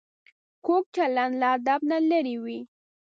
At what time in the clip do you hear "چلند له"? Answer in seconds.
0.95-1.47